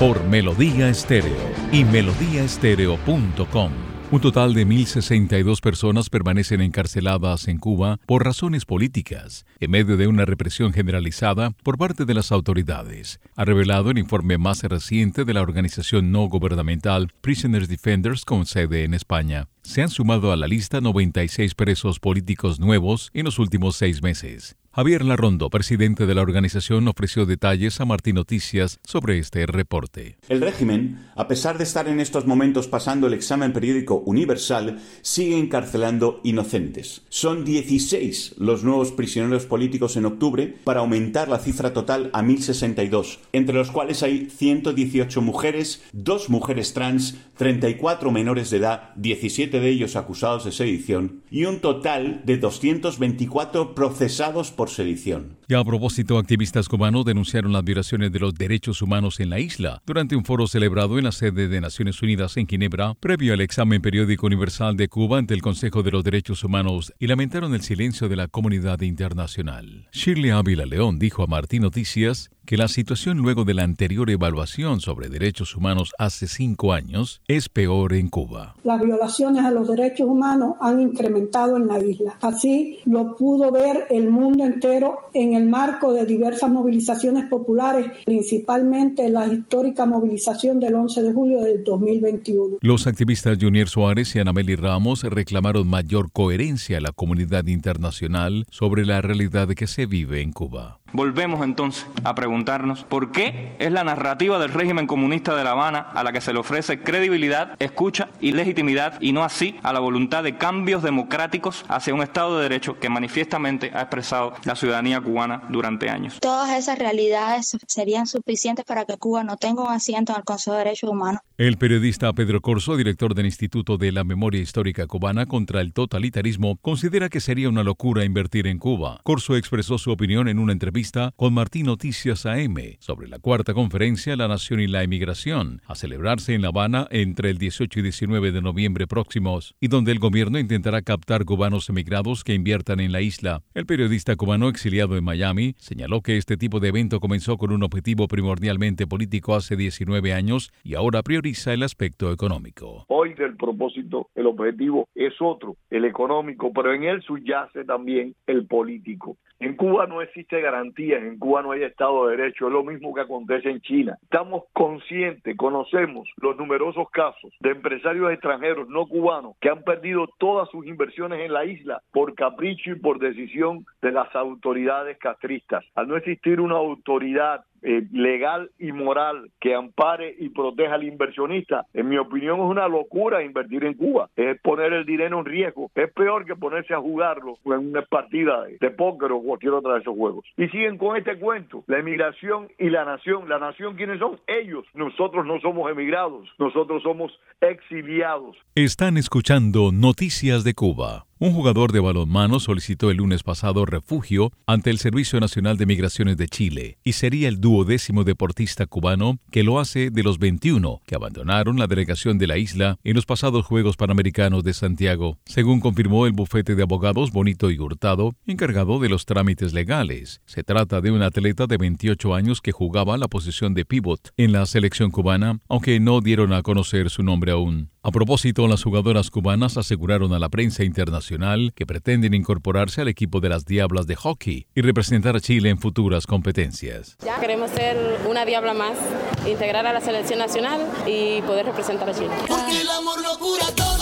[0.00, 1.36] Por Melodía Estéreo
[1.70, 3.85] y melodíaestéreo.com.
[4.12, 10.06] Un total de 1.062 personas permanecen encarceladas en Cuba por razones políticas, en medio de
[10.06, 15.34] una represión generalizada por parte de las autoridades, ha revelado el informe más reciente de
[15.34, 19.48] la organización no gubernamental Prisoners Defenders con sede en España.
[19.62, 24.56] Se han sumado a la lista 96 presos políticos nuevos en los últimos seis meses.
[24.76, 30.18] Javier Larrondo, presidente de la organización, ofreció detalles a Martín Noticias sobre este reporte.
[30.28, 35.38] El régimen, a pesar de estar en estos momentos pasando el examen periódico universal, sigue
[35.38, 37.06] encarcelando inocentes.
[37.08, 43.20] Son 16 los nuevos prisioneros políticos en octubre para aumentar la cifra total a 1062,
[43.32, 49.70] entre los cuales hay 118 mujeres, dos mujeres trans, 34 menores de edad, 17 de
[49.70, 55.38] ellos acusados de sedición, y un total de 224 procesados por sedición.
[55.48, 59.82] Y a propósito, activistas cubanos denunciaron las violaciones de los derechos humanos en la isla
[59.86, 63.80] durante un foro celebrado en la sede de Naciones Unidas en Ginebra, previo al examen
[63.80, 68.08] periódico universal de Cuba ante el Consejo de los Derechos Humanos y lamentaron el silencio
[68.08, 69.88] de la comunidad internacional.
[69.92, 74.80] Shirley Ávila León dijo a Martín Noticias que la situación luego de la anterior evaluación
[74.80, 78.54] sobre derechos humanos hace cinco años es peor en Cuba.
[78.62, 82.16] Las violaciones a los derechos humanos han incrementado en la isla.
[82.20, 89.08] Así lo pudo ver el mundo entero en el marco de diversas movilizaciones populares, principalmente
[89.08, 92.58] la histórica movilización del 11 de julio del 2021.
[92.60, 98.86] Los activistas Junior Suárez y Anameli Ramos reclamaron mayor coherencia a la comunidad internacional sobre
[98.86, 100.78] la realidad que se vive en Cuba.
[100.96, 105.80] Volvemos entonces a preguntarnos por qué es la narrativa del régimen comunista de La Habana
[105.80, 109.80] a la que se le ofrece credibilidad, escucha y legitimidad y no así a la
[109.80, 114.98] voluntad de cambios democráticos hacia un Estado de Derecho que manifiestamente ha expresado la ciudadanía
[115.02, 116.16] cubana durante años.
[116.18, 120.52] Todas esas realidades serían suficientes para que Cuba no tenga un asiento en el Consejo
[120.52, 121.20] de Derechos Humanos.
[121.36, 126.56] El periodista Pedro Corso, director del Instituto de la Memoria Histórica Cubana contra el Totalitarismo,
[126.56, 129.02] considera que sería una locura invertir en Cuba.
[129.02, 130.85] Corso expresó su opinión en una entrevista
[131.16, 136.34] con Martín Noticias AM sobre la cuarta conferencia La Nación y la Emigración, a celebrarse
[136.34, 140.38] en La Habana entre el 18 y 19 de noviembre próximos, y donde el gobierno
[140.38, 143.42] intentará captar cubanos emigrados que inviertan en la isla.
[143.54, 147.64] El periodista cubano exiliado en Miami señaló que este tipo de evento comenzó con un
[147.64, 152.84] objetivo primordialmente político hace 19 años y ahora prioriza el aspecto económico.
[152.88, 158.46] Hoy el propósito, el objetivo es otro, el económico, pero en él subyace también el
[158.46, 159.16] político.
[159.38, 162.94] En Cuba no existe garantía, en Cuba no hay Estado de Derecho, es lo mismo
[162.94, 163.96] que acontece en China.
[164.02, 170.48] Estamos conscientes, conocemos los numerosos casos de empresarios extranjeros no cubanos que han perdido todas
[170.50, 175.64] sus inversiones en la isla por capricho y por decisión de las autoridades castristas.
[175.74, 181.66] Al no existir una autoridad eh, legal y moral que ampare y proteja al inversionista,
[181.74, 185.68] en mi opinión es una locura invertir en Cuba, es poner el dinero en riesgo,
[185.74, 189.74] es peor que ponerse a jugarlo en una partida de, de póker o cualquier otra
[189.74, 190.24] de esos juegos.
[190.36, 194.64] Y siguen con este cuento, la emigración y la nación, la nación quiénes son ellos,
[194.74, 198.36] nosotros no somos emigrados, nosotros somos exiliados.
[198.54, 201.06] Están escuchando Noticias de Cuba.
[201.18, 206.18] Un jugador de balonmano solicitó el lunes pasado refugio ante el Servicio Nacional de Migraciones
[206.18, 210.94] de Chile y sería el duodécimo deportista cubano que lo hace de los 21 que
[210.94, 216.04] abandonaron la delegación de la isla en los pasados Juegos Panamericanos de Santiago, según confirmó
[216.04, 220.20] el bufete de abogados Bonito y Hurtado, encargado de los trámites legales.
[220.26, 224.32] Se trata de un atleta de 28 años que jugaba la posición de pivot en
[224.32, 227.70] la selección cubana, aunque no dieron a conocer su nombre aún.
[227.86, 233.20] A propósito, las jugadoras cubanas aseguraron a la prensa internacional que pretenden incorporarse al equipo
[233.20, 236.96] de las Diablas de hockey y representar a Chile en futuras competencias.
[237.04, 238.76] Ya queremos ser una diabla más,
[239.24, 242.10] integrar a la selección nacional y poder representar a Chile.
[242.26, 243.75] Porque el amor lo cura todo.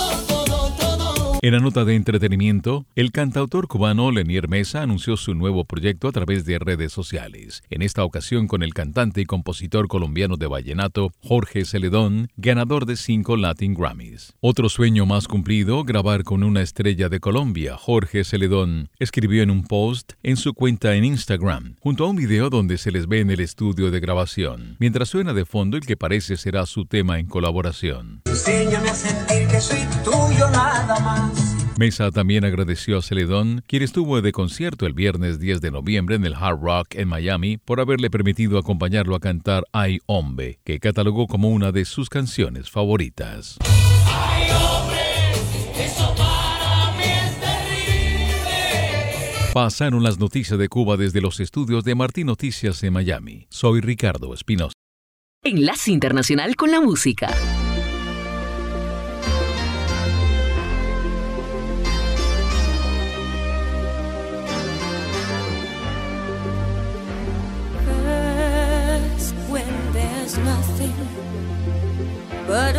[1.45, 6.11] En la nota de entretenimiento, el cantautor cubano Lenier Mesa anunció su nuevo proyecto a
[6.11, 11.11] través de redes sociales, en esta ocasión con el cantante y compositor colombiano de vallenato
[11.21, 14.33] Jorge Celedón, ganador de cinco Latin Grammys.
[14.39, 19.65] Otro sueño más cumplido, grabar con una estrella de Colombia, Jorge Celedón, escribió en un
[19.65, 23.29] post en su cuenta en Instagram, junto a un video donde se les ve en
[23.29, 27.27] el estudio de grabación, mientras suena de fondo el que parece será su tema en
[27.27, 28.23] colaboración.
[28.25, 31.34] A sentir que soy tuyo nada más.
[31.77, 36.23] Mesa también agradeció a Celedón, quien estuvo de concierto el viernes 10 de noviembre en
[36.23, 41.27] el Hard Rock en Miami, por haberle permitido acompañarlo a cantar Ay Hombre, que catalogó
[41.27, 43.57] como una de sus canciones favoritas.
[44.07, 45.01] Ay, hombre,
[45.85, 48.51] eso para mí es terrible.
[49.53, 53.47] Pasaron las noticias de Cuba desde los estudios de Martín Noticias en Miami.
[53.49, 54.73] Soy Ricardo Espinosa.
[55.43, 57.35] Enlace Internacional con la Música.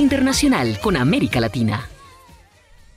[0.00, 1.88] Internacional con América Latina.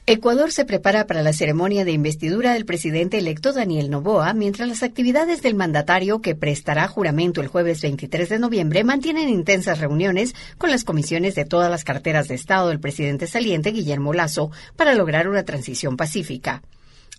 [0.06, 4.82] Ecuador se prepara para la ceremonia de investidura del presidente electo Daniel Noboa, mientras las
[4.82, 10.72] actividades del mandatario que prestará juramento el jueves 23 de noviembre mantienen intensas reuniones con
[10.72, 15.30] las comisiones de todas las carteras de Estado del presidente saliente Guillermo Lazo para lograr
[15.30, 16.64] una transición pacífica.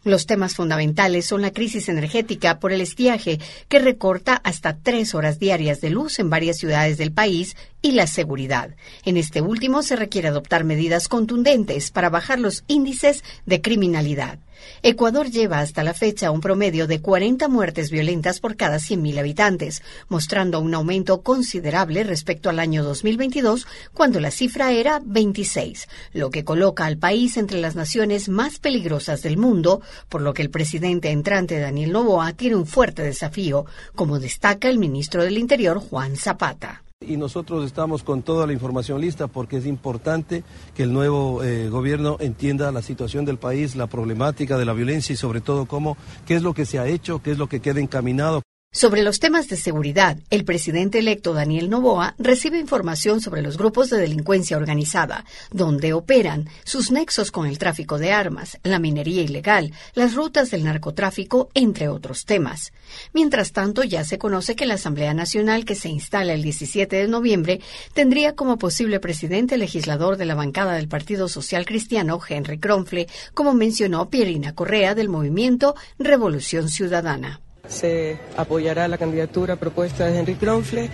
[0.03, 3.39] Los temas fundamentales son la crisis energética por el estiaje,
[3.69, 8.07] que recorta hasta tres horas diarias de luz en varias ciudades del país, y la
[8.07, 8.75] seguridad.
[9.05, 14.39] En este último se requiere adoptar medidas contundentes para bajar los índices de criminalidad.
[14.83, 19.83] Ecuador lleva hasta la fecha un promedio de 40 muertes violentas por cada 100.000 habitantes,
[20.11, 26.45] mostrando un aumento considerable respecto al año 2022, cuando la cifra era 26, lo que
[26.45, 31.11] coloca al país entre las naciones más peligrosas del mundo, por lo que el presidente
[31.11, 36.83] entrante Daniel Noboa tiene un fuerte desafío, como destaca el ministro del Interior Juan Zapata.
[37.03, 41.71] Y nosotros estamos con toda la información lista porque es importante que el nuevo eh,
[41.71, 45.97] gobierno entienda la situación del país, la problemática de la violencia y sobre todo cómo,
[46.27, 48.43] qué es lo que se ha hecho, qué es lo que queda encaminado.
[48.73, 53.91] Sobre los temas de seguridad, el presidente electo Daniel Novoa recibe información sobre los grupos
[53.91, 59.73] de delincuencia organizada, donde operan, sus nexos con el tráfico de armas, la minería ilegal,
[59.95, 62.73] las rutas del narcotráfico, entre otros temas.
[63.13, 67.09] Mientras tanto, ya se conoce que la Asamblea Nacional que se instala el 17 de
[67.09, 67.61] noviembre
[67.93, 73.53] tendría como posible presidente legislador de la bancada del Partido Social Cristiano, Henry Kronfle, como
[73.53, 77.41] mencionó Pierina Correa del movimiento Revolución Ciudadana
[77.71, 80.91] se apoyará la candidatura propuesta de Henry Kronfle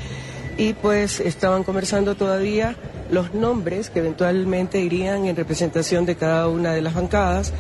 [0.57, 2.77] y pues estaban conversando todavía
[3.11, 7.53] los nombres que eventualmente irían en representación de cada una de las bancadas.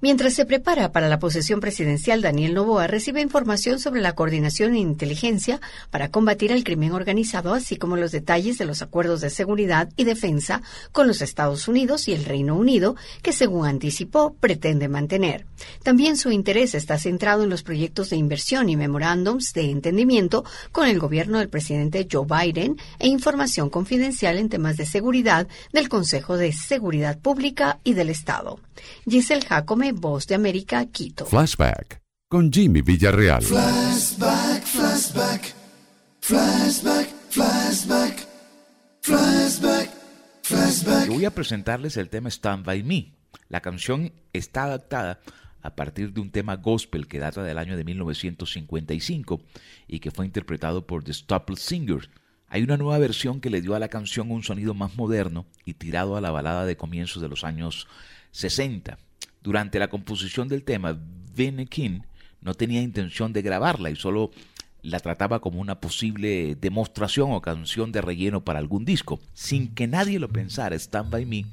[0.00, 4.78] Mientras se prepara para la posesión presidencial, Daniel Novoa recibe información sobre la coordinación e
[4.78, 9.88] inteligencia para combatir el crimen organizado, así como los detalles de los acuerdos de seguridad
[9.96, 15.46] y defensa con los Estados Unidos y el Reino Unido, que según anticipó pretende mantener.
[15.82, 20.86] También su interés está centrado en los proyectos de inversión y memorándums de entendimiento con
[20.86, 26.36] el gobierno del presidente Joe Biden e información confidencial en temas de seguridad del Consejo
[26.36, 28.60] de Seguridad Pública y del Estado.
[29.08, 31.26] Giselle Jacome, Voz de América, Quito.
[31.26, 33.42] Flashback con Jimmy Villarreal.
[33.42, 35.54] Flashback, flashback,
[36.20, 38.26] flashback, flashback,
[39.00, 39.90] flashback,
[40.42, 41.06] flashback.
[41.06, 43.14] Yo voy a presentarles el tema Stand By Me.
[43.48, 45.20] La canción está adaptada
[45.62, 49.40] a partir de un tema gospel que data del año de 1955
[49.86, 52.10] y que fue interpretado por The Staples Singers.
[52.48, 55.74] Hay una nueva versión que le dio a la canción un sonido más moderno y
[55.74, 57.88] tirado a la balada de comienzos de los años
[58.32, 58.98] 60.
[59.42, 60.98] Durante la composición del tema,
[61.70, 62.00] King
[62.40, 64.30] no tenía intención de grabarla y solo
[64.82, 69.20] la trataba como una posible demostración o canción de relleno para algún disco.
[69.34, 71.46] Sin que nadie lo pensara, Stand By Me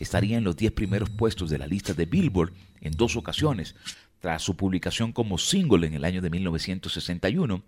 [0.00, 3.74] estaría en los 10 primeros puestos de la lista de Billboard en dos ocasiones,
[4.20, 7.62] tras su publicación como single en el año de 1961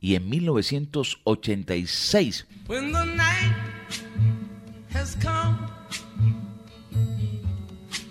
[0.00, 2.46] y en 1986.
[2.68, 3.54] When the night
[4.92, 5.56] has come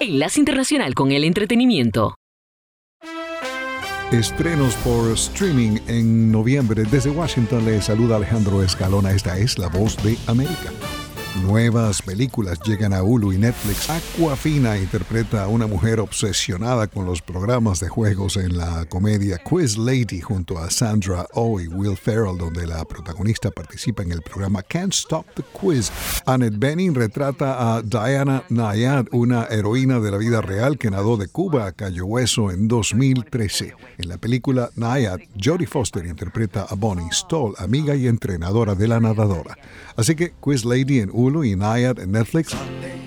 [0.00, 2.14] Enlace Internacional con el Entretenimiento.
[4.12, 6.84] Estrenos por streaming en noviembre.
[6.88, 9.10] Desde Washington le saluda Alejandro Escalona.
[9.10, 10.70] Esta es La Voz de América.
[11.36, 13.88] Nuevas películas llegan a Hulu y Netflix.
[13.90, 19.76] Aquafina interpreta a una mujer obsesionada con los programas de juegos en la comedia Quiz
[19.76, 24.62] Lady junto a Sandra Oh y Will Ferrell, donde la protagonista participa en el programa
[24.62, 25.92] Can't Stop the Quiz.
[26.26, 31.28] Annette Bening retrata a Diana Nayad, una heroína de la vida real que nadó de
[31.28, 33.74] Cuba a Cayo Hueso en 2013.
[33.98, 38.98] En la película Nayad, Jodie Foster interpreta a Bonnie Stoll, amiga y entrenadora de la
[38.98, 39.56] nadadora.
[39.96, 42.54] Así que Quiz Lady en Y Nayad en Netflix.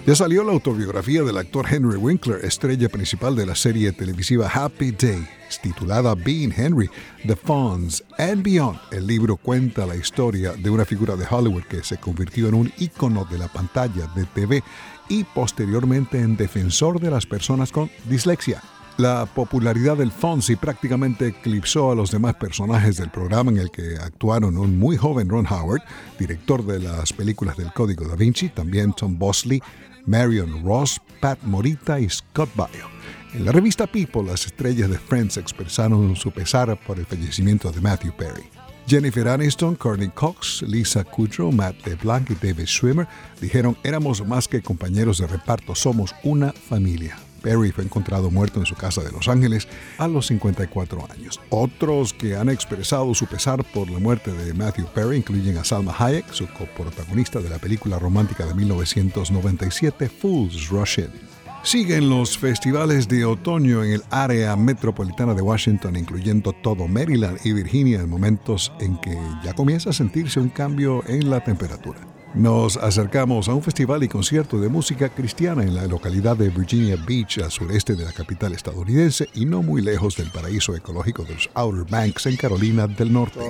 [0.05, 4.91] Ya salió la autobiografía del actor Henry Winkler, estrella principal de la serie televisiva Happy
[4.91, 5.25] Day,
[5.61, 6.89] titulada Being Henry,
[7.25, 8.79] The Fonz and Beyond.
[8.91, 12.73] El libro cuenta la historia de una figura de Hollywood que se convirtió en un
[12.79, 14.61] ícono de la pantalla de TV
[15.07, 18.61] y posteriormente en defensor de las personas con dislexia.
[19.01, 23.95] La popularidad del Fonzie prácticamente eclipsó a los demás personajes del programa en el que
[23.99, 25.81] actuaron un muy joven Ron Howard,
[26.19, 29.59] director de las películas del Código da Vinci, también Tom Bosley,
[30.05, 32.85] Marion Ross, Pat Morita y Scott Baio.
[33.33, 37.81] En la revista People, las estrellas de Friends expresaron su pesar por el fallecimiento de
[37.81, 38.43] Matthew Perry.
[38.85, 43.07] Jennifer Aniston, Courtney Cox, Lisa Kudrow, Matt LeBlanc y David Schwimmer
[43.41, 47.17] dijeron éramos más que compañeros de reparto, somos una familia.
[47.41, 49.67] Perry fue encontrado muerto en su casa de Los Ángeles
[49.97, 51.39] a los 54 años.
[51.49, 55.95] Otros que han expresado su pesar por la muerte de Matthew Perry incluyen a Salma
[55.97, 61.31] Hayek, su coprotagonista de la película romántica de 1997 Fools Rush In.
[61.63, 67.53] Siguen los festivales de otoño en el área metropolitana de Washington, incluyendo todo Maryland y
[67.53, 71.99] Virginia, en momentos en que ya comienza a sentirse un cambio en la temperatura.
[72.33, 76.95] Nos acercamos a un festival y concierto de música cristiana en la localidad de Virginia
[77.05, 81.33] Beach, al sureste de la capital estadounidense y no muy lejos del paraíso ecológico de
[81.33, 83.41] los Outer Banks en Carolina del Norte.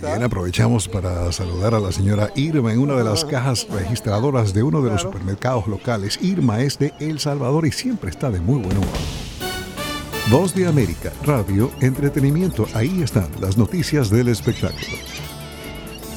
[0.00, 4.64] También aprovechamos para saludar a la señora Irma en una de las cajas registradoras de
[4.64, 6.18] uno de los supermercados locales.
[6.20, 8.98] Irma es de El Salvador y siempre está de muy buen humor.
[10.28, 15.23] Voz de América, radio, entretenimiento, ahí están las noticias del espectáculo.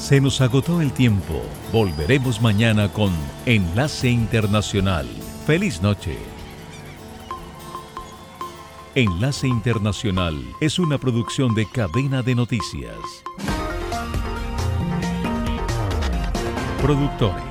[0.07, 1.41] Se nos agotó el tiempo.
[1.73, 3.11] Volveremos mañana con
[3.45, 5.05] Enlace Internacional.
[5.45, 6.17] Feliz noche.
[8.95, 12.95] Enlace Internacional es una producción de cadena de noticias.
[16.81, 17.46] Productores.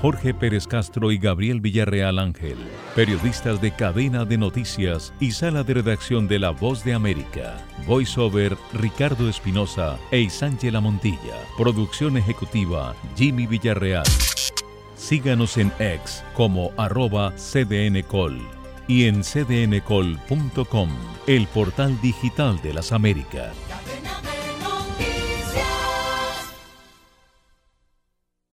[0.00, 2.58] Jorge Pérez Castro y Gabriel Villarreal Ángel,
[2.94, 7.56] periodistas de cadena de noticias y sala de redacción de La Voz de América.
[7.86, 11.36] Voiceover Ricardo Espinosa e Isángela Montilla.
[11.56, 14.04] Producción ejecutiva Jimmy Villarreal.
[14.96, 18.38] Síganos en X como arroba cdncol
[18.88, 20.90] y en cdncol.com,
[21.26, 23.54] el portal digital de las Américas.